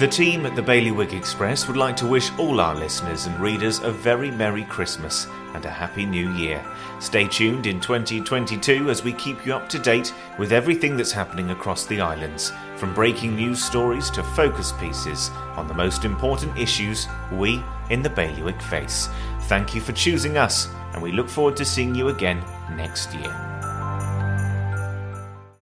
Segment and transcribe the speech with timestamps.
[0.00, 3.80] The team at the Bailiwick Express would like to wish all our listeners and readers
[3.80, 6.64] a very Merry Christmas and a Happy New Year.
[7.00, 11.50] Stay tuned in 2022 as we keep you up to date with everything that's happening
[11.50, 17.06] across the islands, from breaking news stories to focus pieces on the most important issues
[17.30, 19.10] we in the Bailiwick face.
[19.48, 22.42] Thank you for choosing us, and we look forward to seeing you again
[22.74, 23.59] next year.